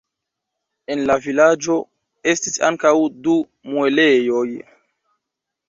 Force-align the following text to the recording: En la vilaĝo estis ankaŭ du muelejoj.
En 0.95 1.03
la 1.11 1.17
vilaĝo 1.25 1.75
estis 2.33 2.59
ankaŭ 2.71 2.95
du 3.29 3.39
muelejoj. 3.75 4.49